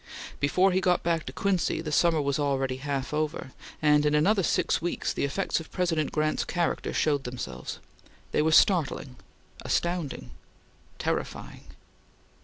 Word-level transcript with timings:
Before 0.39 0.71
he 0.71 0.81
got 0.81 1.03
back 1.03 1.27
to 1.27 1.31
Quincy, 1.31 1.79
the 1.79 1.91
summer 1.91 2.19
was 2.23 2.39
already 2.39 2.77
half 2.77 3.13
over, 3.13 3.51
and 3.83 4.03
in 4.03 4.15
another 4.15 4.41
six 4.41 4.81
weeks 4.81 5.13
the 5.13 5.23
effects 5.25 5.59
of 5.59 5.71
President 5.71 6.11
Grant's 6.11 6.43
character 6.43 6.91
showed 6.91 7.23
themselves. 7.23 7.77
They 8.31 8.41
were 8.41 8.51
startling 8.51 9.17
astounding 9.63 10.31
terrifying. 10.97 11.65